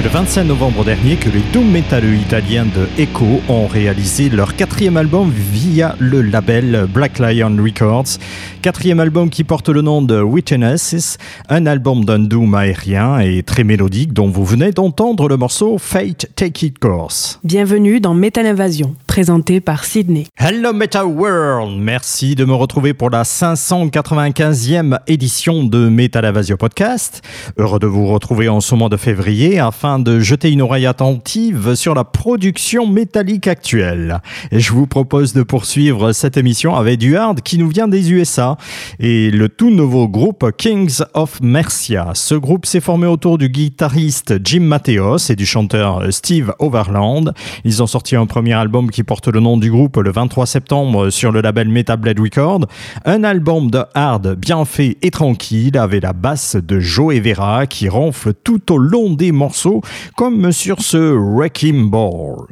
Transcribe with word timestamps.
C'est 0.00 0.06
le 0.06 0.12
25 0.12 0.44
novembre 0.44 0.82
dernier 0.82 1.16
que 1.16 1.28
les 1.28 1.42
doom 1.52 1.70
métalleux 1.70 2.14
italiens 2.14 2.64
de 2.64 2.88
Echo 2.98 3.42
ont 3.50 3.66
réalisé 3.66 4.30
leur 4.30 4.56
quatrième 4.56 4.96
album 4.96 5.30
via 5.30 5.94
le 5.98 6.22
label 6.22 6.86
Black 6.90 7.18
Lion 7.18 7.54
Records. 7.62 8.16
Quatrième 8.62 8.98
album 8.98 9.28
qui 9.28 9.44
porte 9.44 9.68
le 9.68 9.82
nom 9.82 10.00
de 10.00 10.18
Witnesses, 10.22 11.18
un 11.50 11.66
album 11.66 12.06
d'un 12.06 12.18
doom 12.18 12.54
aérien 12.54 13.18
et 13.20 13.42
très 13.42 13.62
mélodique 13.62 14.14
dont 14.14 14.30
vous 14.30 14.46
venez 14.46 14.72
d'entendre 14.72 15.28
le 15.28 15.36
morceau 15.36 15.76
Fate 15.76 16.30
Take 16.34 16.64
It 16.64 16.78
Course. 16.78 17.38
Bienvenue 17.44 18.00
dans 18.00 18.14
Metal 18.14 18.46
Invasion, 18.46 18.94
présenté 19.10 19.60
par 19.60 19.84
Sydney. 19.84 20.28
Hello 20.38 20.72
Metal 20.72 21.04
World, 21.04 21.80
merci 21.80 22.36
de 22.36 22.44
me 22.44 22.54
retrouver 22.54 22.94
pour 22.94 23.10
la 23.10 23.24
595e 23.24 25.00
édition 25.08 25.64
de 25.64 25.88
Metal 25.88 26.24
Invasion 26.24 26.56
Podcast. 26.56 27.20
Heureux 27.58 27.80
de 27.80 27.88
vous 27.88 28.06
retrouver 28.06 28.48
en 28.48 28.60
ce 28.60 28.76
mois 28.76 28.88
de 28.88 28.96
février 28.96 29.58
afin 29.58 29.98
de 29.98 30.20
jeter 30.20 30.52
une 30.52 30.62
oreille 30.62 30.86
attentive 30.86 31.74
sur 31.74 31.96
la 31.96 32.04
production 32.04 32.86
métallique 32.86 33.48
actuelle. 33.48 34.20
Et 34.52 34.60
je 34.60 34.72
vous 34.72 34.86
propose 34.86 35.32
de 35.32 35.42
poursuivre 35.42 36.12
cette 36.12 36.36
émission 36.36 36.76
avec 36.76 37.00
du 37.00 37.16
hard 37.16 37.40
qui 37.40 37.58
nous 37.58 37.68
vient 37.68 37.88
des 37.88 38.12
USA 38.12 38.58
et 39.00 39.32
le 39.32 39.48
tout 39.48 39.72
nouveau 39.72 40.06
groupe 40.06 40.52
Kings 40.56 41.00
of 41.14 41.40
Mercia. 41.42 42.12
Ce 42.14 42.36
groupe 42.36 42.64
s'est 42.64 42.78
formé 42.78 43.08
autour 43.08 43.38
du 43.38 43.48
guitariste 43.48 44.34
Jim 44.44 44.60
Mateos 44.60 45.30
et 45.30 45.34
du 45.34 45.46
chanteur 45.46 46.12
Steve 46.12 46.54
Overland. 46.60 47.34
Ils 47.64 47.82
ont 47.82 47.88
sorti 47.88 48.14
un 48.14 48.26
premier 48.26 48.52
album 48.52 48.88
qui 48.88 49.00
porte 49.10 49.26
le 49.26 49.40
nom 49.40 49.56
du 49.56 49.72
groupe 49.72 49.96
le 49.96 50.12
23 50.12 50.46
septembre 50.46 51.10
sur 51.10 51.32
le 51.32 51.40
label 51.40 51.68
Metal 51.68 51.96
Blade 51.96 52.20
Record. 52.20 52.68
Un 53.04 53.24
album 53.24 53.68
de 53.68 53.82
hard 53.92 54.36
bien 54.36 54.64
fait 54.64 54.98
et 55.02 55.10
tranquille 55.10 55.76
avec 55.76 56.04
la 56.04 56.12
basse 56.12 56.54
de 56.54 56.78
Joe 56.78 57.18
Vera 57.18 57.66
qui 57.66 57.88
ronfle 57.88 58.32
tout 58.34 58.72
au 58.72 58.78
long 58.78 59.10
des 59.12 59.32
morceaux 59.32 59.82
comme 60.16 60.52
sur 60.52 60.80
ce 60.80 60.96
Wrecking 60.96 61.90
Ball. 61.90 62.46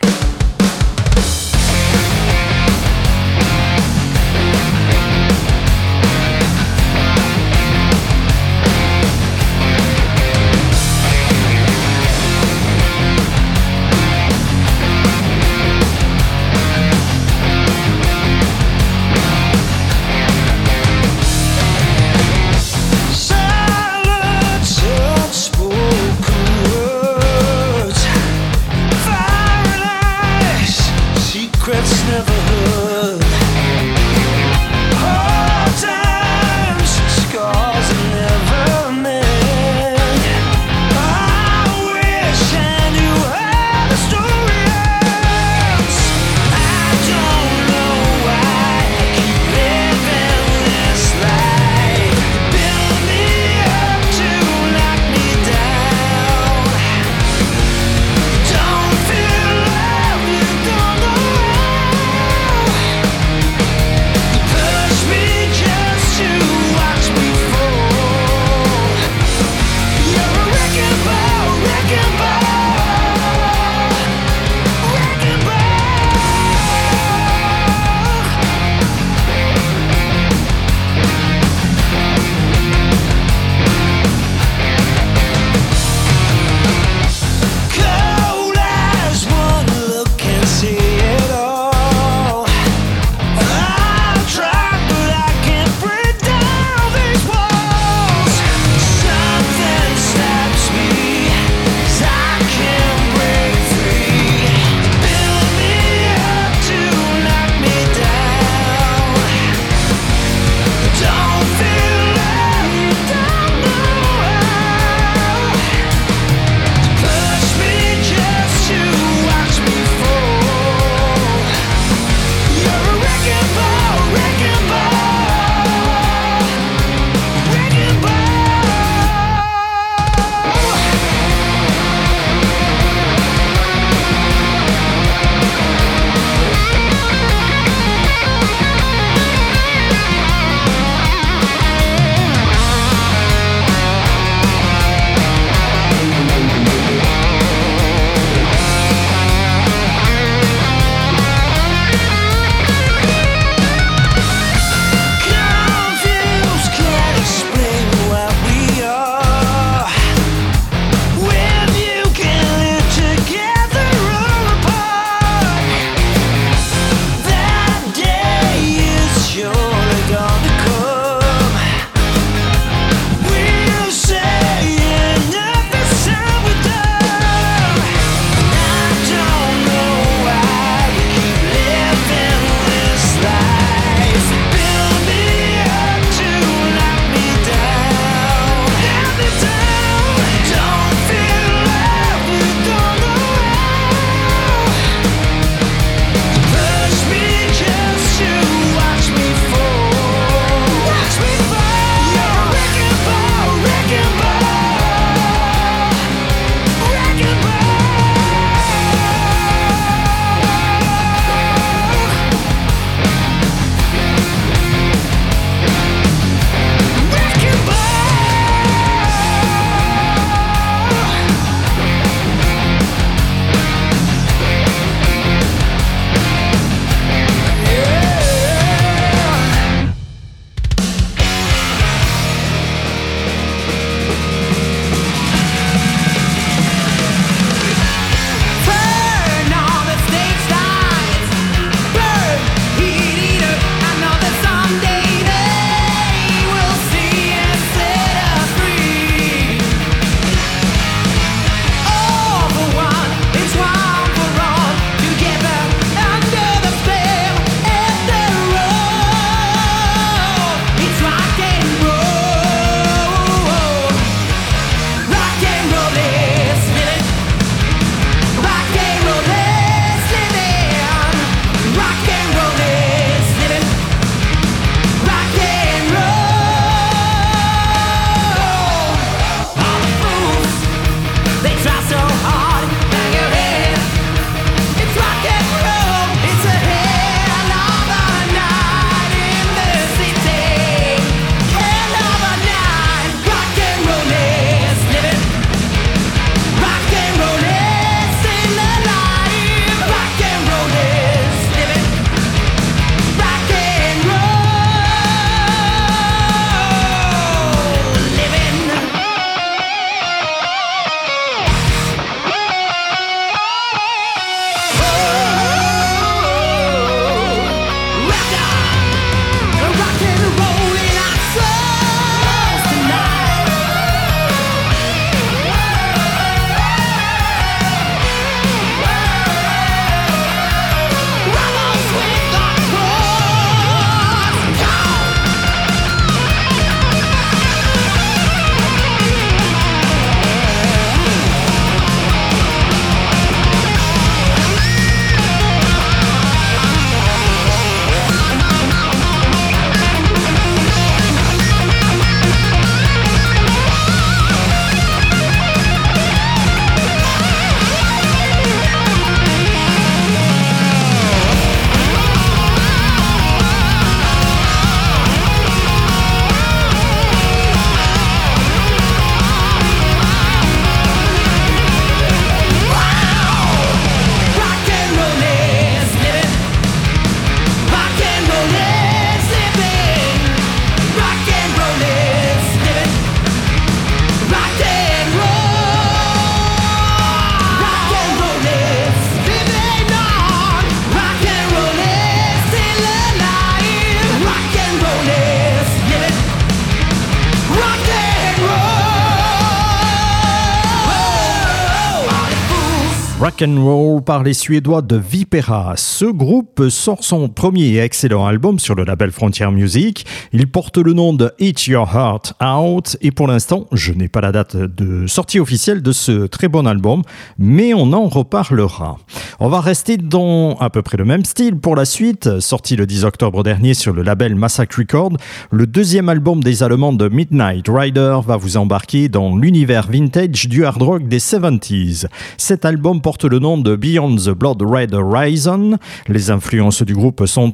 Roll 403.41 404.03
par 404.03 404.25
les 404.25 404.35
Suédois 404.35 404.83
de 404.83 404.97
Vipera. 404.97 405.75
Ce 405.77 406.05
groupe 406.05 406.69
sort 406.71 407.05
son 407.05 407.29
premier 407.29 407.79
excellent 407.79 408.27
album 408.27 408.59
sur 408.59 408.75
le 408.75 408.83
label 408.83 409.13
Frontier 409.13 409.49
Music. 409.53 410.05
Il 410.33 410.51
porte 410.51 410.77
le 410.79 410.93
nom 410.93 411.13
de 411.13 411.31
Eat 411.39 411.69
Your 411.69 411.89
Heart 411.95 412.35
Out 412.43 412.97
et 413.01 413.13
pour 413.13 413.29
l'instant, 413.29 413.67
je 413.71 413.93
n'ai 413.93 414.09
pas 414.09 414.21
la 414.21 414.33
date 414.33 414.57
de 414.57 415.07
sortie 415.07 415.39
officielle 415.39 415.83
de 415.83 415.93
ce 415.93 416.27
très 416.27 416.49
bon 416.49 416.67
album, 416.67 417.03
mais 417.39 417.75
on 417.75 417.93
en 417.93 418.09
reparlera. 418.09 418.99
On 419.39 419.49
va 419.49 419.61
rester 419.61 419.99
dans 419.99 420.57
à 420.57 420.69
peu 420.69 420.83
près 420.83 420.97
le 420.97 421.05
même 421.05 421.25
style 421.25 421.57
pour 421.57 421.77
la 421.77 421.85
suite. 421.85 422.41
Sorti 422.41 422.75
le 422.75 422.87
10 422.87 423.05
octobre 423.05 423.45
dernier 423.45 423.75
sur 423.75 423.93
le 423.93 424.03
label 424.03 424.35
Massacre 424.35 424.79
Record, 424.79 425.13
le 425.53 425.67
deuxième 425.69 426.09
album 426.09 426.43
des 426.43 426.65
Allemands 426.65 426.93
de 426.93 427.09
Midnight 427.09 427.67
Rider 427.69 428.19
va 428.27 428.37
vous 428.37 428.57
embarquer 428.57 429.09
dans 429.09 429.37
l'univers 429.37 429.87
vintage 429.89 430.49
du 430.49 430.65
hard 430.65 430.83
rock 430.83 431.07
des 431.07 431.21
70s. 431.21 432.07
Cet 432.37 432.65
album 432.65 433.01
porte 433.01 433.28
le 433.29 433.39
nom 433.39 433.59
de 433.59 433.77
Beyond 433.77 434.17
the 434.17 434.31
Blood 434.31 434.63
Red 434.63 434.95
Horizon. 434.95 435.79
Les 436.09 436.31
influences 436.31 436.83
du 436.83 436.95
groupe 436.95 437.27
sont, 437.27 437.53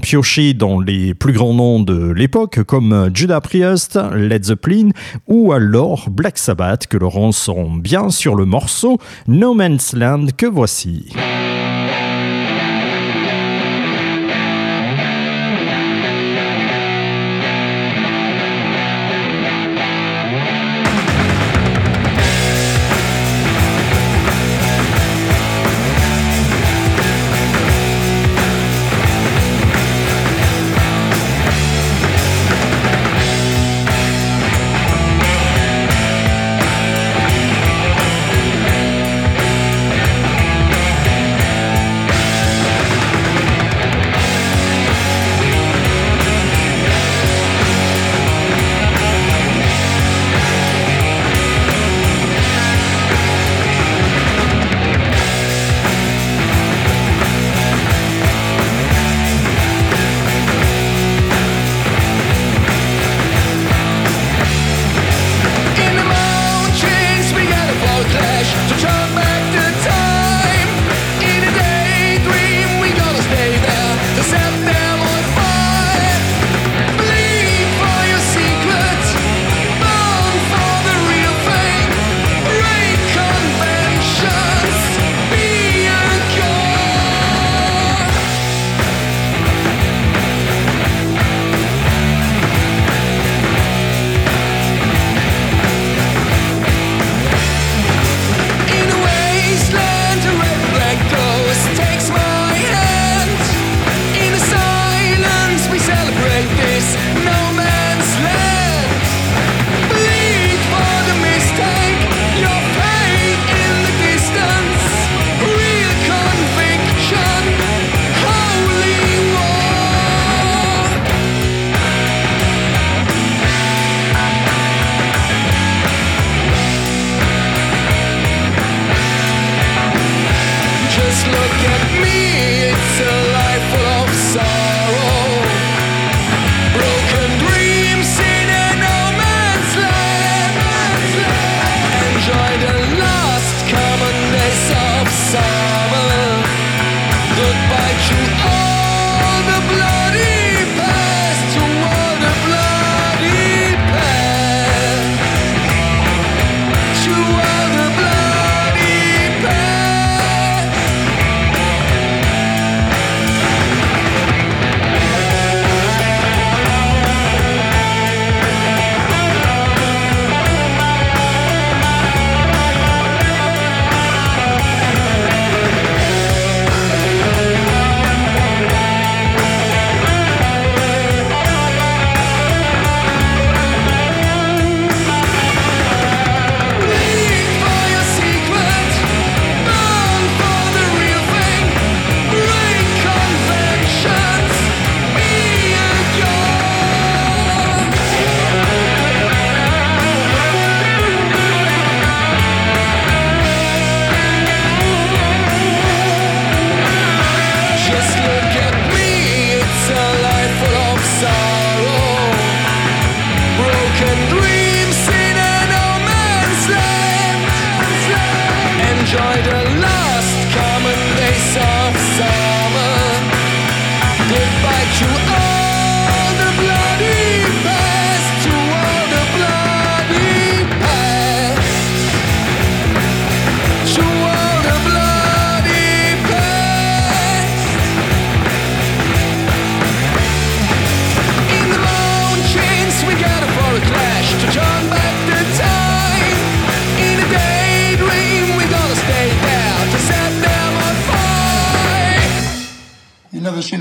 piochées 0.00 0.54
dans 0.54 0.80
les 0.80 1.14
plus 1.14 1.32
grands 1.32 1.54
noms 1.54 1.80
de 1.80 2.10
l'époque, 2.10 2.62
comme 2.64 3.10
Judas 3.14 3.40
Priest, 3.40 3.98
Led 4.14 4.44
Zeppelin 4.44 4.90
ou 5.26 5.52
alors 5.52 6.10
Black 6.10 6.38
Sabbath, 6.38 6.86
que 6.86 6.96
Laurent 6.96 7.32
sont 7.32 7.72
bien 7.72 8.10
sur 8.10 8.34
le 8.34 8.44
morceau 8.44 8.98
No 9.26 9.54
Man's 9.54 9.94
Land 9.94 10.26
que 10.36 10.46
voici. 10.46 11.12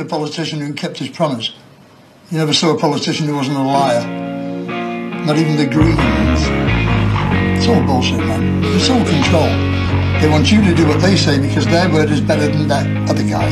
Politician 0.05 0.59
who 0.59 0.73
kept 0.73 0.97
his 0.97 1.09
promise. 1.09 1.53
You 2.31 2.37
never 2.37 2.53
saw 2.53 2.75
a 2.75 2.79
politician 2.79 3.27
who 3.27 3.35
wasn't 3.35 3.57
a 3.57 3.63
liar. 3.63 4.05
Not 5.25 5.37
even 5.37 5.57
the 5.57 5.65
Greens. 5.65 6.41
It's 7.57 7.67
all 7.67 7.81
bullshit, 7.85 8.19
man. 8.19 8.63
It's 8.75 8.89
all 8.89 9.03
control. 9.05 9.49
They 10.21 10.29
want 10.29 10.51
you 10.51 10.63
to 10.63 10.73
do 10.73 10.87
what 10.87 11.01
they 11.01 11.15
say 11.15 11.39
because 11.39 11.65
their 11.65 11.89
word 11.91 12.09
is 12.09 12.21
better 12.21 12.47
than 12.47 12.67
that 12.67 12.85
other 13.09 13.23
guy. 13.23 13.49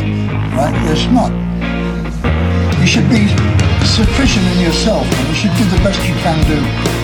Right? 0.58 0.74
It's 0.90 1.06
not. 1.10 1.34
You 2.80 2.88
should 2.88 3.10
be 3.10 3.28
sufficient 3.86 4.46
in 4.54 4.60
yourself 4.66 5.06
and 5.06 5.28
you 5.30 5.36
should 5.36 5.56
do 5.58 5.66
the 5.70 5.82
best 5.84 6.00
you 6.08 6.16
can 6.22 6.40
do. 6.46 6.58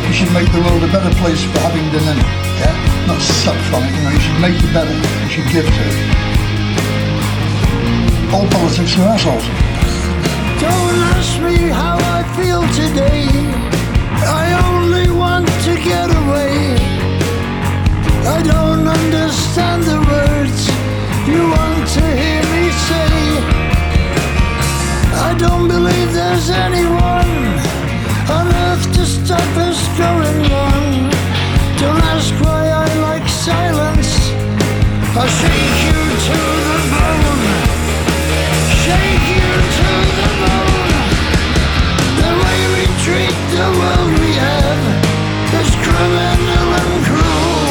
You 0.07 0.13
should 0.13 0.31
make 0.33 0.51
the 0.51 0.62
world 0.62 0.83
a 0.83 0.91
better 0.91 1.13
place 1.21 1.43
for 1.53 1.59
having 1.59 1.85
in 1.85 1.95
it. 1.95 2.19
Yeah? 2.62 3.05
Not 3.07 3.21
suck 3.21 3.57
from 3.69 3.83
it, 3.83 3.93
you 3.93 4.03
know, 4.03 4.12
you 4.12 4.19
should 4.19 4.41
make 4.41 4.57
it 4.57 4.73
better. 4.73 4.93
You 4.93 5.29
should 5.29 5.49
give 5.53 5.65
to 5.65 5.81
it. 5.81 6.28
All 8.31 8.47
politics 8.47 8.95
are 8.99 9.07
assholes. 9.15 9.45
Don't 10.61 10.97
ask 11.15 11.41
me 11.41 11.57
how 11.81 11.97
I 11.97 12.21
feel 12.37 12.61
today. 12.81 13.25
I 14.41 14.45
only 14.69 15.09
want 15.09 15.47
to 15.65 15.73
get 15.89 16.07
away. 16.21 16.77
I 18.35 18.39
don't 18.43 18.87
understand 18.87 19.81
the 19.83 19.99
words 20.13 20.61
you 21.27 21.41
want 21.57 21.81
to 21.97 22.03
hear 22.21 22.41
me 22.53 22.65
say. 22.89 23.11
I 25.27 25.35
don't 25.39 25.67
believe 25.67 26.13
there's 26.13 26.49
anyone 26.51 27.33
on 28.37 28.45
earth 28.65 28.85
to 28.93 29.05
stop 29.07 29.51
us 29.67 29.79
going 29.97 30.39
wrong. 30.51 31.09
Don't 31.81 32.03
ask 32.13 32.31
why 32.45 32.61
I 32.85 32.87
like 33.07 33.27
silence. 33.27 34.13
I'll 35.17 35.27
shake 35.39 35.77
you 35.87 36.01
to 36.27 36.39
the 36.69 36.79
bone. 36.93 37.58
The 43.51 43.69
world 43.79 44.12
we 44.19 44.31
have 44.33 44.81
is 45.59 45.69
criminal 45.85 46.67
and 46.81 46.93
cruel. 47.07 47.69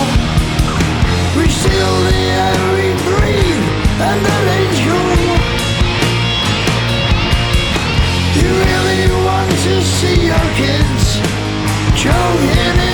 We 1.36 1.48
steal 1.48 1.94
the 2.08 2.20
air 2.42 2.60
we 2.74 2.88
breathe, 3.06 3.64
and. 4.00 4.38
You 8.38 8.48
really 8.66 9.24
want 9.24 9.50
to 9.50 9.82
see 9.82 10.26
your 10.26 10.46
kids 10.58 11.20
choking 11.94 12.87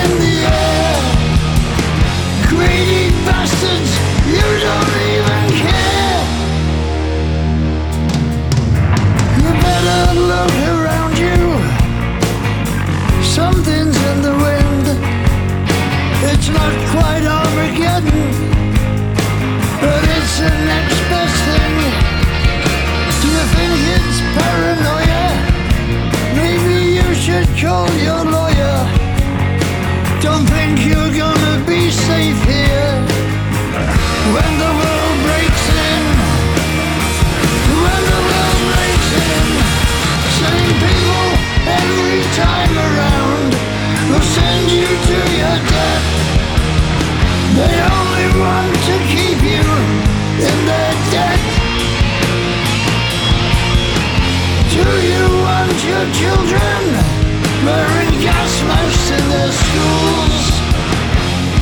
children 56.19 56.81
wearing 57.65 58.13
gas 58.21 58.53
masks 58.63 59.11
in 59.11 59.25
their 59.33 59.51
schools? 59.51 60.43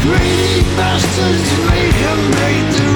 Greedy 0.06 0.62
bastards 0.78 1.50
make 1.70 1.96
them 2.06 2.22
break 2.38 2.66
the 2.78 2.93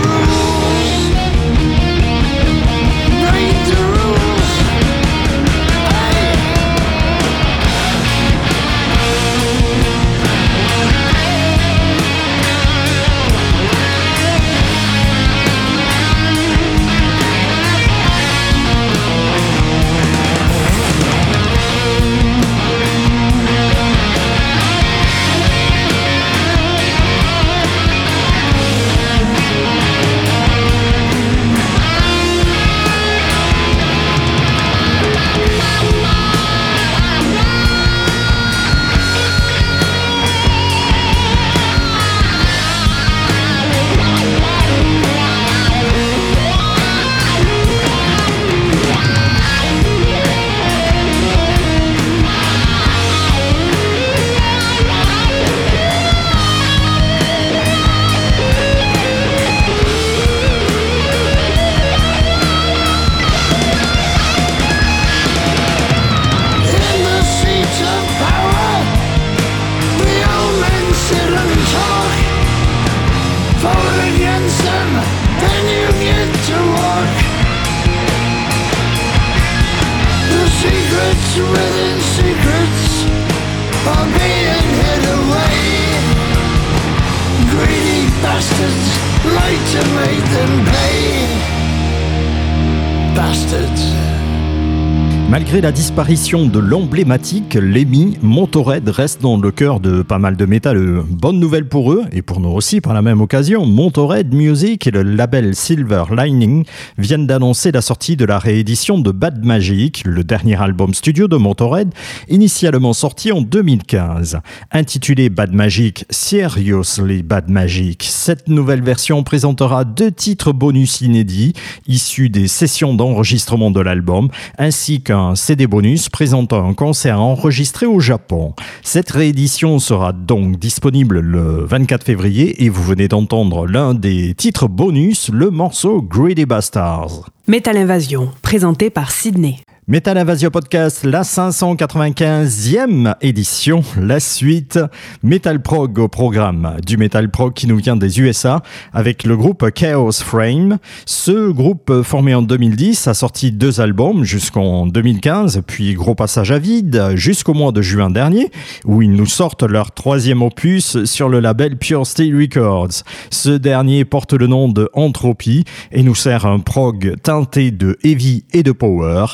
Malgré 95.37 95.61
la 95.61 95.71
disparition 95.71 96.47
de 96.47 96.57
l'emblématique, 96.57 97.53
Lemmy, 97.53 98.17
Motorhead 98.23 98.89
reste 98.89 99.21
dans 99.21 99.37
le 99.37 99.51
cœur 99.51 99.79
de 99.79 100.01
pas 100.01 100.17
mal 100.17 100.35
de 100.35 100.45
métal. 100.47 101.03
Bonne 101.07 101.39
nouvelle 101.39 101.67
pour 101.69 101.93
eux, 101.93 102.05
et 102.11 102.23
pour 102.23 102.39
nous 102.39 102.49
aussi 102.49 102.81
par 102.81 102.95
la 102.95 103.03
même 103.03 103.21
occasion, 103.21 103.63
Motorhead 103.67 104.33
Music 104.33 104.87
et 104.87 104.89
le 104.89 105.03
label 105.03 105.55
Silver 105.55 106.05
Lining 106.09 106.65
viennent 106.97 107.27
d'annoncer 107.27 107.71
la 107.71 107.83
sortie 107.83 108.15
de 108.15 108.25
la 108.25 108.39
réédition 108.39 108.97
de 108.97 109.11
Bad 109.11 109.45
Magic, 109.45 110.01
le 110.07 110.23
dernier 110.23 110.59
album 110.59 110.95
studio 110.95 111.27
de 111.27 111.37
Motorhead, 111.37 111.93
initialement 112.29 112.93
sorti 112.93 113.31
en 113.31 113.41
2015. 113.41 114.39
Intitulé 114.71 115.29
Bad 115.29 115.53
Magic, 115.53 116.05
Seriously 116.09 117.21
Bad 117.21 117.47
Magic, 117.47 118.07
cette 118.09 118.47
nouvelle 118.47 118.81
version 118.81 119.21
présentera 119.21 119.85
deux 119.85 120.11
titres 120.11 120.51
bonus 120.51 121.01
inédits, 121.01 121.53
issus 121.87 122.31
des 122.31 122.47
sessions 122.47 122.95
d'enregistrement 122.95 123.69
de 123.69 123.81
l'album, 123.81 124.29
ainsi 124.57 125.01
qu'un 125.01 125.26
CD 125.35 125.67
bonus 125.67 126.09
présentant 126.09 126.67
un 126.67 126.73
concert 126.73 127.21
enregistré 127.21 127.85
au 127.85 127.99
Japon. 127.99 128.53
Cette 128.83 129.11
réédition 129.11 129.79
sera 129.79 130.13
donc 130.13 130.57
disponible 130.57 131.19
le 131.19 131.65
24 131.65 132.03
février 132.03 132.63
et 132.63 132.69
vous 132.69 132.83
venez 132.83 133.07
d'entendre 133.07 133.67
l'un 133.67 133.93
des 133.93 134.33
titres 134.35 134.67
bonus, 134.67 135.29
le 135.29 135.49
morceau 135.49 136.01
Greedy 136.01 136.45
Bastards. 136.45 137.29
Metal 137.47 137.77
Invasion, 137.77 138.29
présenté 138.41 138.89
par 138.89 139.11
Sydney. 139.11 139.57
Metal 139.89 140.17
Invasion 140.17 140.49
Podcast, 140.49 141.05
la 141.05 141.21
595e 141.21 143.15
édition, 143.21 143.85
la 143.97 144.19
suite 144.19 144.77
Metal 145.23 145.61
Prog 145.61 145.97
au 145.97 146.09
programme 146.09 146.75
du 146.85 146.97
Metal 146.97 147.31
Prog 147.31 147.53
qui 147.53 147.67
nous 147.67 147.77
vient 147.77 147.95
des 147.95 148.19
USA 148.19 148.61
avec 148.91 149.23
le 149.23 149.37
groupe 149.37 149.71
Chaos 149.71 150.11
Frame. 150.11 150.77
Ce 151.05 151.49
groupe 151.51 152.01
formé 152.01 152.35
en 152.35 152.41
2010 152.41 153.07
a 153.07 153.13
sorti 153.13 153.53
deux 153.53 153.79
albums 153.79 154.25
jusqu'en 154.25 154.87
2015, 154.87 155.61
puis 155.65 155.93
gros 155.93 156.15
passage 156.15 156.51
à 156.51 156.59
vide 156.59 157.13
jusqu'au 157.15 157.53
mois 157.53 157.71
de 157.71 157.81
juin 157.81 158.09
dernier 158.09 158.51
où 158.83 159.01
ils 159.01 159.13
nous 159.13 159.25
sortent 159.25 159.63
leur 159.63 159.93
troisième 159.93 160.41
opus 160.41 161.05
sur 161.05 161.29
le 161.29 161.39
label 161.39 161.77
Pure 161.77 162.05
Steel 162.05 162.35
Records. 162.35 163.03
Ce 163.31 163.51
dernier 163.51 164.03
porte 164.03 164.33
le 164.33 164.47
nom 164.47 164.67
de 164.67 164.89
Entropy 164.91 165.63
et 165.93 166.03
nous 166.03 166.13
sert 166.13 166.45
un 166.45 166.59
prog 166.59 167.15
teinté 167.23 167.71
de 167.71 167.97
heavy 168.03 168.43
et 168.51 168.63
de 168.63 168.73
power 168.73 169.27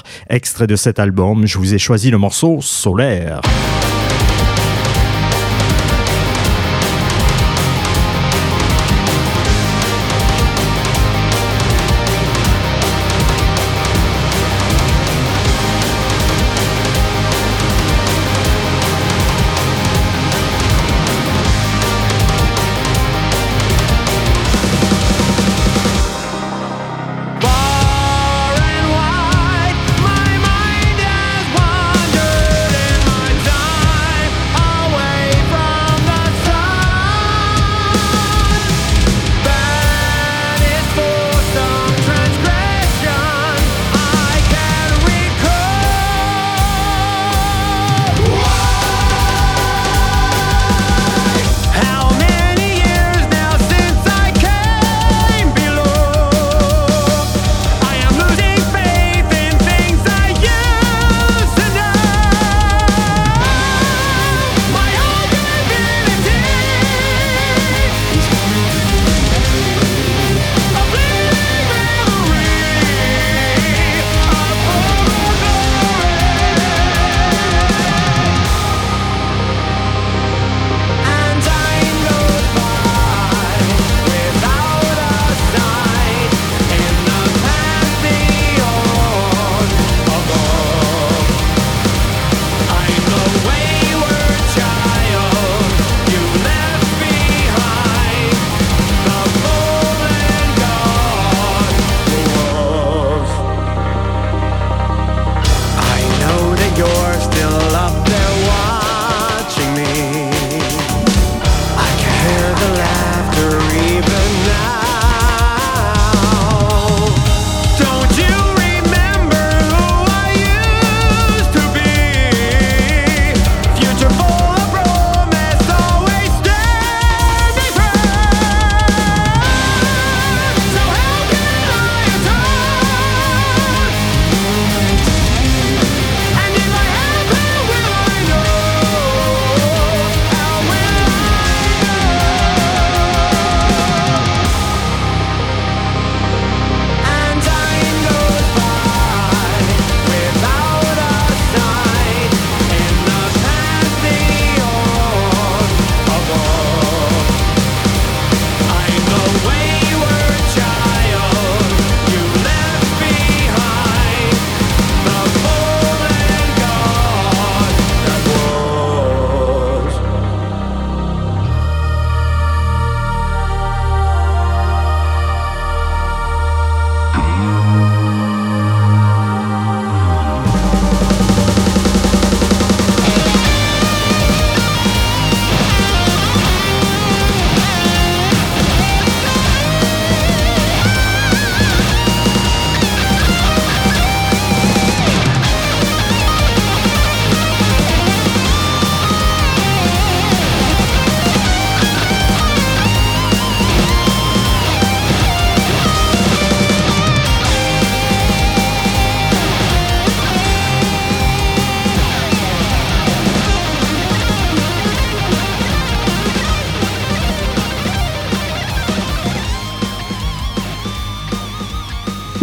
extrait 0.44 0.68
de 0.68 0.76
cet 0.76 1.00
album, 1.00 1.48
je 1.48 1.58
vous 1.58 1.74
ai 1.74 1.78
choisi 1.78 2.12
le 2.12 2.18
morceau 2.18 2.60
Solaire. 2.60 3.40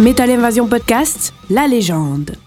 Metal 0.01 0.31
Invasion 0.31 0.67
Podcast, 0.67 1.31
la 1.51 1.67
légende. 1.67 2.40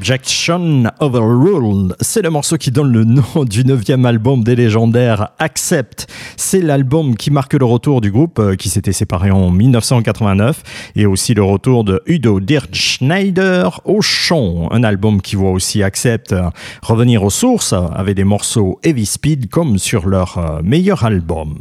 Objection 0.00 0.84
Overruled, 1.00 1.94
c'est 2.00 2.22
le 2.22 2.30
morceau 2.30 2.56
qui 2.56 2.70
donne 2.70 2.90
le 2.90 3.04
nom 3.04 3.44
du 3.44 3.66
neuvième 3.66 4.06
album 4.06 4.42
des 4.42 4.56
légendaires 4.56 5.32
Accept. 5.38 6.06
C'est 6.38 6.62
l'album 6.62 7.16
qui 7.16 7.30
marque 7.30 7.52
le 7.52 7.66
retour 7.66 8.00
du 8.00 8.10
groupe 8.10 8.38
euh, 8.38 8.56
qui 8.56 8.70
s'était 8.70 8.94
séparé 8.94 9.30
en 9.30 9.50
1989 9.50 10.62
et 10.96 11.04
aussi 11.04 11.34
le 11.34 11.42
retour 11.42 11.84
de 11.84 12.00
Udo 12.06 12.40
Dirk-Schneider 12.40 13.82
au 13.84 14.00
chant. 14.00 14.70
Un 14.70 14.84
album 14.84 15.20
qui 15.20 15.36
voit 15.36 15.50
aussi 15.50 15.82
Accept 15.82 16.32
euh, 16.32 16.48
revenir 16.80 17.22
aux 17.22 17.28
sources 17.28 17.74
avec 17.74 18.16
des 18.16 18.24
morceaux 18.24 18.80
heavy 18.82 19.04
speed 19.04 19.50
comme 19.50 19.76
sur 19.76 20.08
leur 20.08 20.38
euh, 20.38 20.62
meilleur 20.62 21.04
album. 21.04 21.58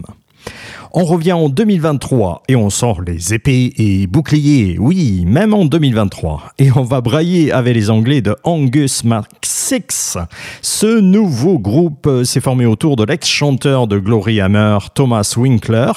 On 0.91 1.06
revient 1.06 1.34
en 1.34 1.49
2023 1.49 2.41
et 2.47 2.56
on 2.56 2.71
sort 2.71 3.04
les 3.04 3.36
épées 3.36 3.73
et 3.78 4.08
boucliers, 4.08 4.78
oui, 4.80 5.23
même 5.28 5.54
en 5.54 5.65
2023. 5.65 6.54
Et 6.58 6.71
on 6.75 6.82
va 6.82 6.99
brailler 7.02 7.52
avec 7.52 7.75
les 7.75 7.91
Anglais 7.91 8.21
de 8.21 8.36
Angus 8.43 9.04
Mark 9.04 9.30
6. 9.43 10.17
Ce 10.63 10.99
nouveau 10.99 11.60
groupe 11.60 12.08
euh, 12.08 12.23
s'est 12.23 12.41
formé 12.41 12.65
autour 12.65 12.95
de 12.95 13.04
l'ex-chanteur 13.04 13.86
de 13.86 13.99
Glory 13.99 14.41
Hammer, 14.41 14.80
Thomas 14.95 15.32
Winkler, 15.38 15.91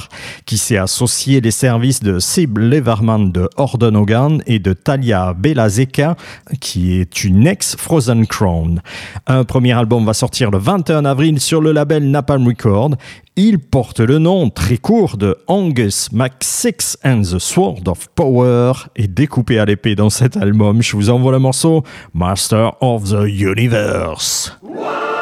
qui 0.44 0.58
s'est 0.58 0.76
associé 0.76 1.40
les 1.40 1.52
services 1.52 2.00
de 2.00 2.18
Sib 2.18 2.58
Leverman 2.58 3.32
de 3.32 3.48
Orden 3.56 3.96
Hogan 3.96 4.42
et 4.46 4.58
de 4.58 4.74
Talia 4.74 5.32
Belazeka, 5.32 6.16
qui 6.60 7.00
est 7.00 7.24
une 7.24 7.46
ex-Frozen 7.46 8.26
Crown. 8.26 8.82
Un 9.26 9.44
premier 9.44 9.72
album 9.72 10.04
va 10.04 10.12
sortir 10.12 10.50
le 10.50 10.58
21 10.58 11.06
avril 11.06 11.40
sur 11.40 11.62
le 11.62 11.72
label 11.72 12.10
Napalm 12.10 12.46
Record 12.46 12.90
il 13.36 13.58
porte 13.58 14.00
le 14.00 14.18
nom 14.18 14.50
très 14.50 14.76
court 14.82 15.16
de 15.16 15.38
Angus 15.46 16.10
MacSix 16.12 16.98
and 17.04 17.22
the 17.22 17.38
Sword 17.38 17.86
of 17.86 18.08
Power 18.16 18.72
et 18.96 19.06
découpé 19.06 19.58
à 19.58 19.64
l'épée 19.64 19.94
dans 19.94 20.10
cet 20.10 20.36
album. 20.36 20.82
Je 20.82 20.96
vous 20.96 21.08
envoie 21.08 21.32
le 21.32 21.38
morceau 21.38 21.84
Master 22.12 22.72
of 22.82 23.04
the 23.04 23.24
Universe. 23.28 24.58
I 24.64 25.21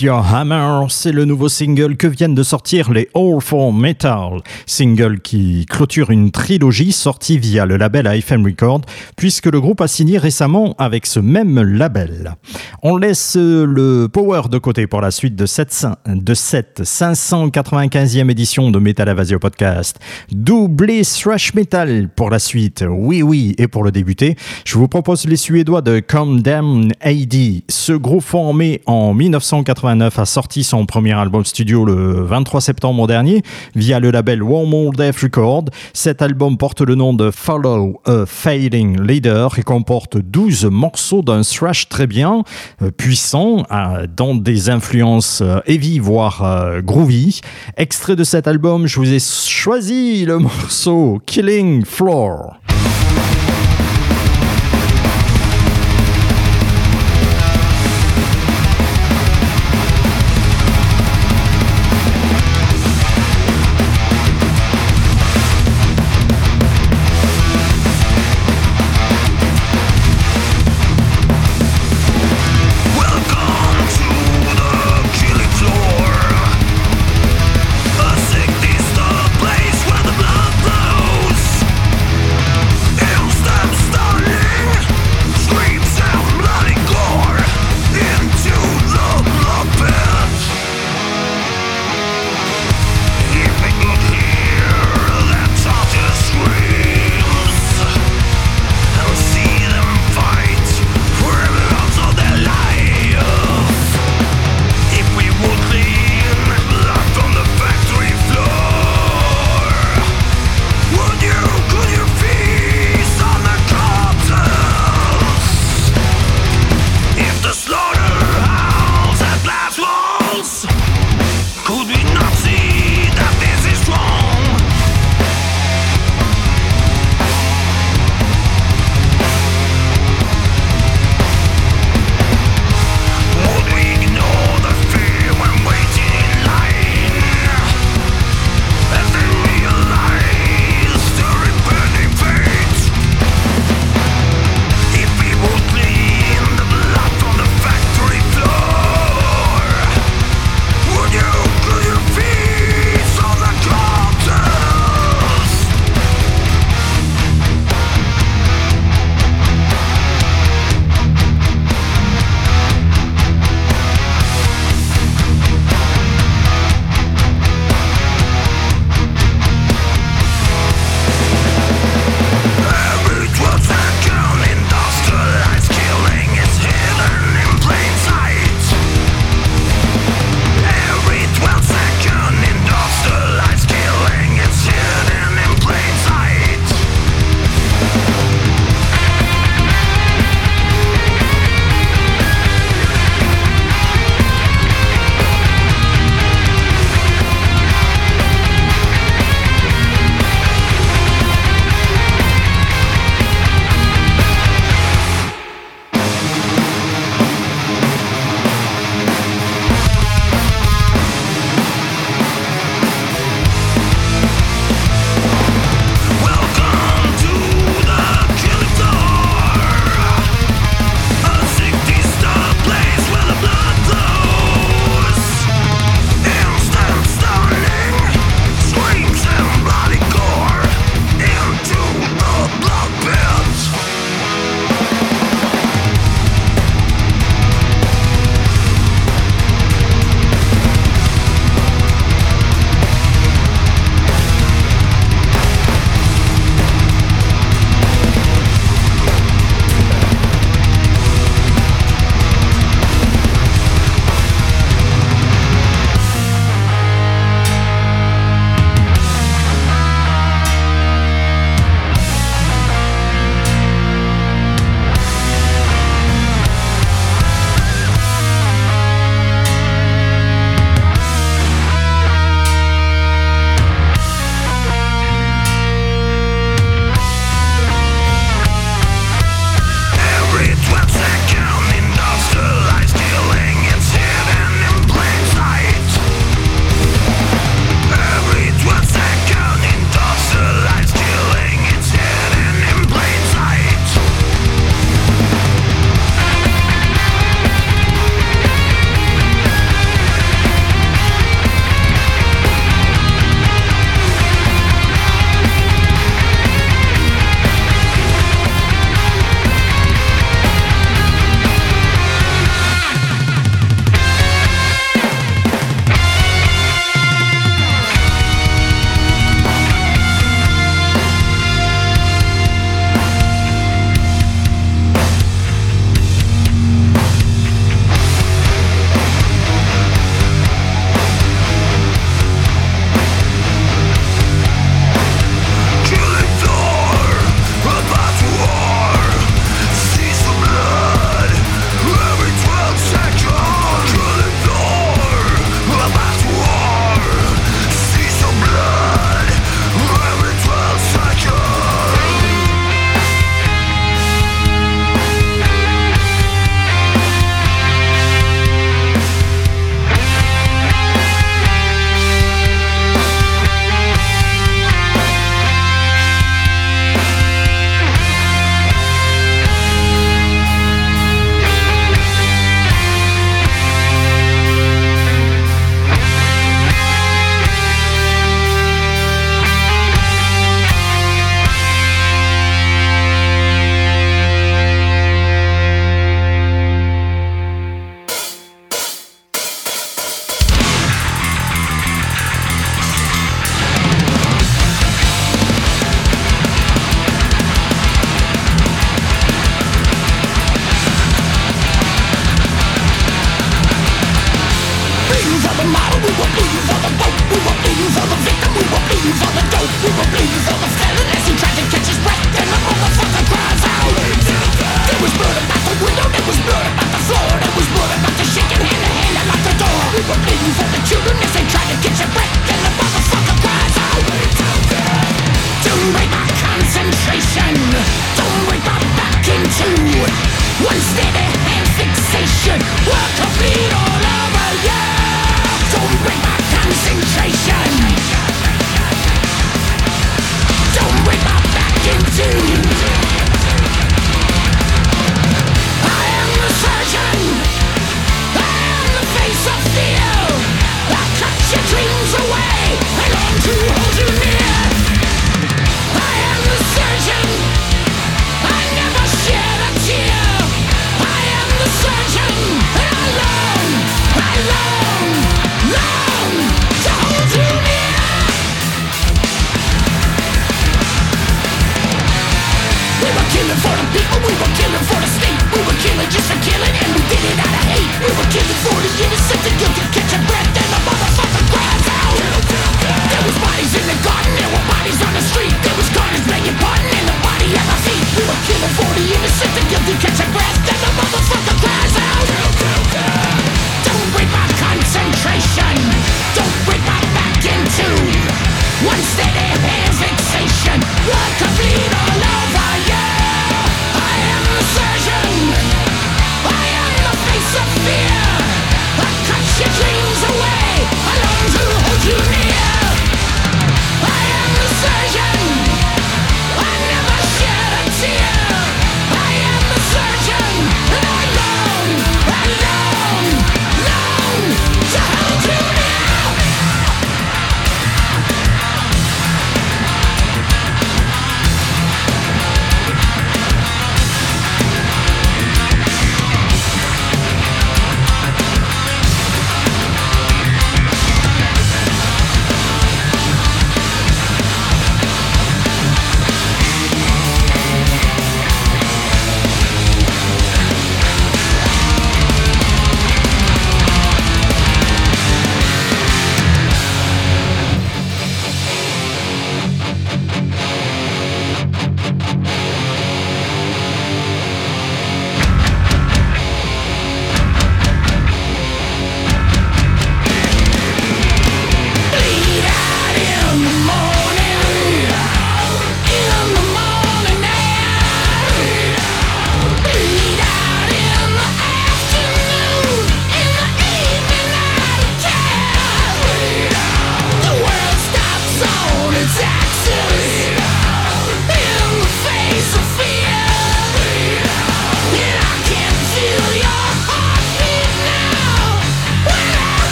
your 0.00 0.22
hammer 0.22 0.83
C'est 0.88 1.12
le 1.12 1.24
nouveau 1.24 1.48
single 1.48 1.96
que 1.96 2.06
viennent 2.06 2.34
de 2.34 2.42
sortir 2.42 2.92
les 2.92 3.08
All 3.14 3.40
for 3.40 3.72
Metal, 3.72 4.40
single 4.66 5.20
qui 5.20 5.66
clôture 5.66 6.10
une 6.10 6.30
trilogie 6.30 6.92
sortie 6.92 7.38
via 7.38 7.66
le 7.66 7.76
label 7.76 8.06
AFM 8.06 8.44
Record, 8.44 8.82
puisque 9.16 9.46
le 9.46 9.60
groupe 9.60 9.80
a 9.80 9.88
signé 9.88 10.18
récemment 10.18 10.74
avec 10.78 11.06
ce 11.06 11.20
même 11.20 11.60
label. 11.60 12.36
On 12.82 12.96
laisse 12.96 13.36
le 13.36 14.06
power 14.06 14.42
de 14.50 14.58
côté 14.58 14.86
pour 14.86 15.00
la 15.00 15.10
suite 15.10 15.36
de 15.36 15.46
cette, 15.46 15.86
de 16.06 16.34
cette 16.34 16.82
595e 16.82 18.30
édition 18.30 18.70
de 18.70 18.78
Metal 18.78 19.08
Avasio 19.08 19.38
Podcast. 19.38 19.98
Doublé 20.32 21.02
thrash 21.02 21.54
metal 21.54 22.08
pour 22.14 22.30
la 22.30 22.38
suite, 22.38 22.84
oui 22.88 23.22
oui, 23.22 23.54
et 23.58 23.68
pour 23.68 23.84
le 23.84 23.92
débuter, 23.92 24.36
je 24.64 24.76
vous 24.76 24.88
propose 24.88 25.26
les 25.26 25.36
Suédois 25.36 25.82
de 25.82 26.00
Condemn 26.00 26.88
AD. 27.00 27.34
Ce 27.68 27.92
groupe 27.92 28.22
formé 28.22 28.82
en 28.86 29.14
1989 29.14 30.18
a 30.18 30.24
sorti 30.24 30.64
son 30.64 30.73
son 30.74 30.86
premier 30.86 31.12
album 31.12 31.44
studio 31.44 31.84
le 31.84 32.24
23 32.24 32.60
septembre 32.60 33.06
dernier 33.06 33.42
via 33.76 34.00
le 34.00 34.10
label 34.10 34.42
One 34.42 34.68
More 34.68 34.90
Death 34.90 35.18
Record. 35.18 35.66
Cet 35.92 36.20
album 36.20 36.56
porte 36.58 36.80
le 36.80 36.96
nom 36.96 37.14
de 37.14 37.30
Follow 37.30 38.00
a 38.06 38.26
Failing 38.26 39.00
Leader 39.00 39.56
et 39.56 39.62
comporte 39.62 40.18
12 40.18 40.64
morceaux 40.64 41.22
d'un 41.22 41.42
thrash 41.42 41.88
très 41.88 42.08
bien, 42.08 42.42
euh, 42.82 42.90
puissant, 42.90 43.64
euh, 43.70 44.08
dans 44.16 44.34
des 44.34 44.68
influences 44.68 45.42
euh, 45.42 45.60
heavy 45.66 46.00
voire 46.00 46.42
groovy. 46.82 47.40
Extrait 47.76 48.16
de 48.16 48.24
cet 48.24 48.48
album, 48.48 48.88
je 48.88 48.98
vous 48.98 49.12
ai 49.12 49.20
choisi 49.20 50.24
le 50.24 50.38
morceau 50.40 51.20
Killing 51.24 51.84
Floor. 51.84 52.56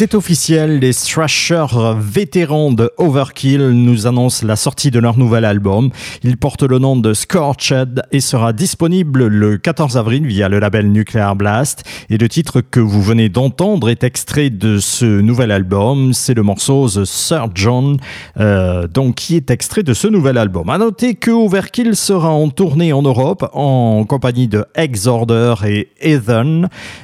C'est 0.00 0.14
officiel, 0.14 0.78
les 0.78 0.94
thrashers 0.94 1.94
vétérans 1.98 2.72
de 2.72 2.90
Overkill 2.96 3.68
nous 3.72 4.06
annoncent 4.06 4.46
la 4.46 4.56
sortie 4.56 4.90
de 4.90 4.98
leur 4.98 5.18
nouvel 5.18 5.44
album. 5.44 5.90
Il 6.22 6.38
porte 6.38 6.62
le 6.62 6.78
nom 6.78 6.96
de 6.96 7.12
Scorched 7.12 8.00
et 8.10 8.20
sera 8.20 8.54
disponible 8.54 9.26
le 9.26 9.58
14 9.58 9.98
avril 9.98 10.26
via 10.26 10.48
le 10.48 10.58
label 10.58 10.90
Nuclear 10.90 11.36
Blast. 11.36 11.84
Et 12.08 12.16
le 12.16 12.30
titre 12.30 12.62
que 12.62 12.80
vous 12.80 13.02
venez 13.02 13.28
d'entendre 13.28 13.90
est 13.90 14.02
extrait 14.02 14.48
de 14.48 14.78
ce 14.78 15.04
nouvel 15.04 15.50
album. 15.50 16.14
C'est 16.14 16.32
le 16.32 16.44
morceau 16.44 16.88
The 16.88 17.04
Surgeon, 17.04 17.98
euh, 18.38 18.86
donc 18.86 19.16
qui 19.16 19.36
est 19.36 19.50
extrait 19.50 19.82
de 19.82 19.92
ce 19.92 20.08
nouvel 20.08 20.38
album. 20.38 20.70
À 20.70 20.78
noter 20.78 21.14
que 21.14 21.30
Overkill 21.30 21.94
sera 21.94 22.30
en 22.30 22.48
tournée 22.48 22.94
en 22.94 23.02
Europe 23.02 23.50
en 23.52 24.06
compagnie 24.06 24.48
de 24.48 24.64
Exorder 24.76 25.56
et 25.66 25.90
Ethan. 26.00 26.62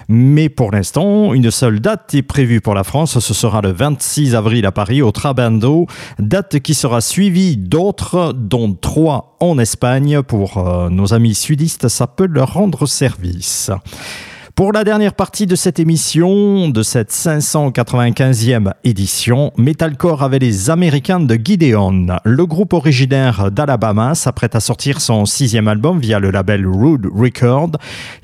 Mais 0.09 0.49
pour 0.49 0.71
l'instant, 0.71 1.35
une 1.35 1.51
seule 1.51 1.81
date 1.81 2.15
est 2.15 2.23
prévue 2.23 2.63
pour 2.63 2.73
la 2.73 2.86
France. 2.87 3.19
Ce 3.19 3.35
sera 3.35 3.61
le 3.61 3.73
26 3.73 4.35
avril 4.35 4.65
à 4.65 4.73
Paris 4.73 5.03
au 5.03 5.11
Trabando. 5.11 5.87
Date 6.19 6.61
qui 6.61 6.73
sera 6.73 7.01
suivie 7.01 7.57
d'autres, 7.57 8.33
dont 8.33 8.73
trois 8.73 9.37
en 9.41 9.59
Espagne. 9.59 10.23
Pour 10.23 10.59
euh, 10.59 10.89
nos 10.89 11.13
amis 11.13 11.35
sudistes, 11.35 11.89
ça 11.89 12.07
peut 12.07 12.27
leur 12.27 12.55
rendre 12.55 12.87
service. 12.87 13.71
Pour 14.57 14.73
la 14.73 14.85
dernière 14.85 15.13
partie 15.13 15.45
de 15.45 15.55
cette 15.55 15.79
émission, 15.79 16.71
de 16.71 16.83
cette 16.83 17.11
595e 17.11 18.73
édition, 18.85 19.53
Metalcore 19.59 20.23
avait 20.23 20.39
les 20.39 20.71
Américains 20.71 21.21
de 21.21 21.35
Gideon. 21.35 22.07
Le 22.25 22.47
groupe 22.47 22.73
originaire 22.73 23.51
d'Alabama 23.51 24.15
s'apprête 24.15 24.55
à 24.55 24.61
sortir 24.61 25.03
son 25.03 25.27
sixième 25.27 25.69
album 25.69 26.01
via 26.01 26.19
le 26.19 26.31
label 26.31 26.67
Rude 26.67 27.07
Record. 27.15 27.73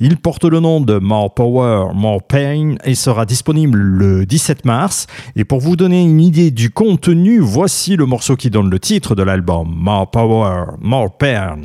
Il 0.00 0.16
porte 0.16 0.46
le 0.46 0.60
nom 0.60 0.80
de 0.80 0.98
More 0.98 1.34
Power, 1.34 1.92
More 1.94 2.22
Pain 2.22 2.76
et 2.82 2.94
sera 2.94 3.26
disponible 3.26 3.78
le 3.78 4.24
17 4.24 4.64
mars. 4.64 5.08
Et 5.36 5.44
pour 5.44 5.60
vous 5.60 5.76
donner 5.76 6.02
une 6.02 6.22
idée 6.22 6.50
du 6.50 6.70
contenu, 6.70 7.40
voici 7.40 7.94
le 7.94 8.06
morceau 8.06 8.36
qui 8.36 8.48
donne 8.48 8.70
le 8.70 8.78
titre 8.78 9.14
de 9.14 9.22
l'album, 9.22 9.68
More 9.76 10.10
Power, 10.10 10.64
More 10.80 11.14
Pain. 11.14 11.58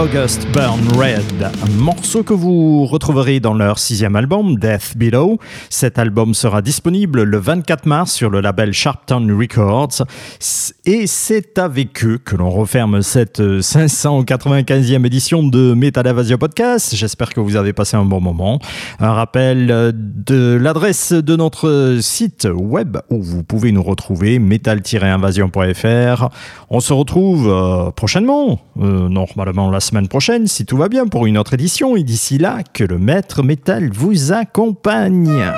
August 0.00 0.50
Burn 0.52 0.88
Red, 0.96 1.19
un 1.62 1.68
morceau 1.78 2.22
que 2.22 2.32
vous 2.32 2.86
retrouverez 2.86 3.40
dans 3.40 3.54
leur 3.54 3.78
sixième 3.78 4.16
album, 4.16 4.56
Death 4.56 4.96
Below. 4.96 5.38
Cet 5.68 5.98
album 5.98 6.32
sera 6.32 6.62
disponible 6.62 7.22
le 7.22 7.38
24 7.38 7.86
mars 7.86 8.12
sur 8.12 8.30
le 8.30 8.40
label 8.40 8.72
Sharpton 8.72 9.26
Records 9.38 10.02
et 10.86 11.06
c'est 11.06 11.58
avec 11.58 12.04
eux 12.04 12.18
que 12.18 12.36
l'on 12.36 12.50
referme 12.50 13.02
cette 13.02 13.40
595e 13.40 15.04
édition 15.06 15.42
de 15.42 15.74
Metal 15.74 16.06
Invasion 16.06 16.38
Podcast. 16.38 16.94
J'espère 16.94 17.34
que 17.34 17.40
vous 17.40 17.56
avez 17.56 17.72
passé 17.72 17.96
un 17.96 18.04
bon 18.04 18.20
moment. 18.20 18.58
Un 18.98 19.12
rappel 19.12 19.92
de 19.94 20.58
l'adresse 20.60 21.12
de 21.12 21.36
notre 21.36 21.98
site 22.00 22.48
web 22.52 22.96
où 23.10 23.22
vous 23.22 23.44
pouvez 23.44 23.72
nous 23.72 23.82
retrouver, 23.82 24.38
metal-invasion.fr. 24.38 26.28
On 26.70 26.80
se 26.80 26.92
retrouve 26.92 27.48
euh, 27.48 27.90
prochainement, 27.90 28.60
euh, 28.80 29.08
normalement 29.08 29.70
la 29.70 29.80
semaine 29.80 30.08
prochaine, 30.08 30.46
si 30.46 30.64
tout 30.64 30.76
va 30.76 30.88
bien, 30.88 31.06
pour 31.06 31.26
une 31.26 31.36
Et 31.96 32.04
d'ici 32.04 32.38
là, 32.38 32.62
que 32.72 32.84
le 32.84 32.98
maître 32.98 33.42
métal 33.42 33.90
vous 33.92 34.32
accompagne. 34.32 35.52